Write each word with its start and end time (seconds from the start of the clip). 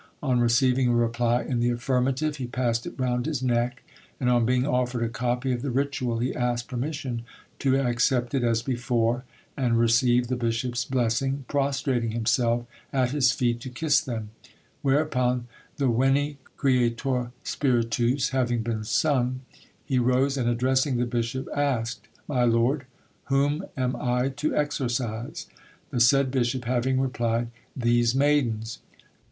On 0.23 0.39
receiving 0.39 0.87
a 0.87 0.95
reply 0.95 1.43
in 1.43 1.59
the 1.59 1.69
affirmative, 1.69 2.37
he 2.37 2.47
passed 2.47 2.87
it 2.87 2.95
round 2.97 3.27
his 3.27 3.43
neck, 3.43 3.83
and 4.19 4.31
on 4.31 4.47
being 4.47 4.65
offered 4.65 5.03
a 5.03 5.09
copy 5.09 5.51
of 5.51 5.61
the 5.61 5.69
ritual, 5.69 6.17
he 6.17 6.33
asked 6.33 6.67
permission 6.67 7.21
to 7.59 7.75
accept 7.77 8.33
it 8.33 8.43
as 8.43 8.63
before, 8.63 9.25
and 9.55 9.77
received 9.77 10.27
the 10.27 10.35
bishop's 10.35 10.85
blessing, 10.85 11.45
prostrating 11.47 12.09
himself 12.13 12.65
at 12.91 13.11
his 13.11 13.31
feet 13.31 13.59
to 13.59 13.69
kiss 13.69 14.01
them; 14.01 14.31
whereupon 14.81 15.45
the 15.77 15.87
Veni 15.87 16.39
Creator 16.57 17.31
Spiritus 17.43 18.29
having 18.29 18.63
been 18.63 18.83
sung, 18.83 19.41
he 19.85 19.99
rose, 19.99 20.35
and 20.35 20.49
addressing 20.49 20.97
the 20.97 21.05
bishop, 21.05 21.47
asked— 21.55 22.07
"'My 22.27 22.43
lord, 22.43 22.85
whom 23.25 23.65
am 23.77 23.95
I 23.97 24.29
to 24.29 24.55
exorcise?'" 24.55 25.45
The 25.91 25.99
said 25.99 26.31
bishop 26.31 26.65
having 26.65 26.99
replied— 26.99 27.49
"'These 27.75 28.15
maidens. 28.15 28.79